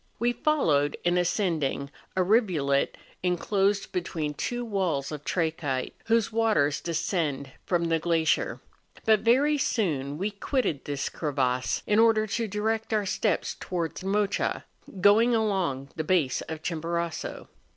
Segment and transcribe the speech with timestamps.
[0.17, 7.51] We followed, in ascending, a rivulet enclosed between two walls of trachyte, whose waters descend
[7.67, 8.59] from the glacier;
[9.05, 14.65] but very soon we quitted this crevasse, in order to direct our steps towards Mocha,
[15.01, 17.47] going along the base of Chimborazo.